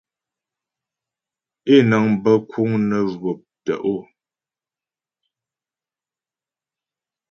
Ě 1.71 1.75
nəŋ 1.89 2.05
bə 2.23 2.31
kùŋ 2.49 2.71
nə 2.89 2.97
jwɔ̀p 3.11 3.39
tə’o. 3.65 3.95